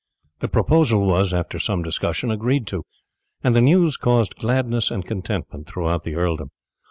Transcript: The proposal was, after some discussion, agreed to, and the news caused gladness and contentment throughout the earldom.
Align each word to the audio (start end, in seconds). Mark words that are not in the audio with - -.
The 0.39 0.47
proposal 0.47 1.05
was, 1.05 1.31
after 1.31 1.59
some 1.59 1.83
discussion, 1.83 2.31
agreed 2.31 2.65
to, 2.69 2.81
and 3.43 3.55
the 3.55 3.61
news 3.61 3.97
caused 3.97 4.33
gladness 4.35 4.89
and 4.89 5.05
contentment 5.05 5.67
throughout 5.67 6.05
the 6.05 6.15
earldom. 6.15 6.49